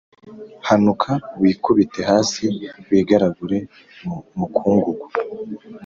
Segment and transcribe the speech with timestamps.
[0.67, 2.43] hanuka wikubite hasi,
[2.89, 3.57] wigaragure
[4.03, 5.05] mu mukungugu,